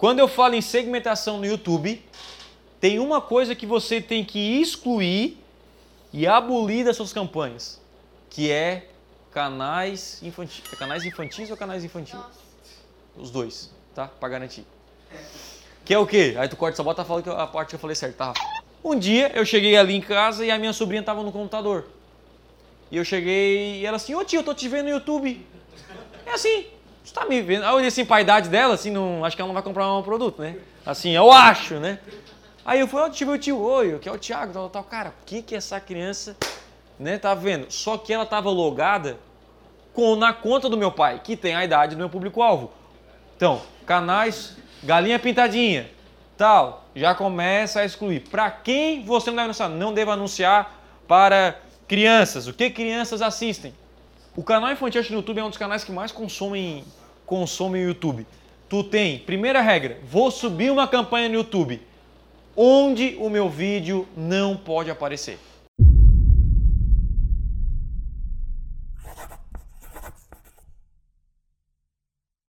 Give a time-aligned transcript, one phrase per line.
[0.00, 2.02] Quando eu falo em segmentação no YouTube,
[2.80, 5.36] tem uma coisa que você tem que excluir
[6.10, 7.78] e abolir das suas campanhas,
[8.30, 8.88] que é
[9.30, 10.62] canais infantis.
[10.72, 12.18] É canais infantis ou canais infantis?
[13.14, 14.08] Os dois, tá?
[14.08, 14.64] Para garantir.
[15.84, 16.34] Que é o quê?
[16.38, 18.32] Aí tu corta essa bota fala que a parte que eu falei certo, tá?
[18.82, 21.84] Um dia eu cheguei ali em casa e a minha sobrinha tava no computador.
[22.90, 25.46] E eu cheguei e ela assim, ô tio, eu tô te vendo no YouTube.
[26.24, 26.68] É assim,
[27.04, 27.64] você tá me vendo?
[27.64, 29.92] Aí eu olhei assim pra idade dela, assim, não, acho que ela não vai comprar
[29.92, 30.56] um produto, né?
[30.84, 31.98] Assim, eu acho, né?
[32.64, 34.84] Aí eu fui, ó, tive o tio, oi, que é o Thiago, tal, tal.
[34.84, 36.36] Cara, o que que essa criança,
[36.98, 37.70] né, tá vendo?
[37.70, 39.18] Só que ela tava logada
[39.94, 42.70] com, na conta do meu pai, que tem a idade do meu público-alvo.
[43.36, 45.90] Então, canais, galinha pintadinha,
[46.36, 48.20] tal, já começa a excluir.
[48.20, 49.68] Para quem você não deve anunciar?
[49.70, 51.58] Não deve anunciar para
[51.88, 52.46] crianças.
[52.46, 53.74] O que crianças assistem?
[54.36, 56.84] O canal infantil no YouTube é um dos canais que mais consomem,
[57.26, 58.26] consomem o YouTube.
[58.68, 61.80] Tu tem, primeira regra, vou subir uma campanha no YouTube
[62.56, 65.38] onde o meu vídeo não pode aparecer.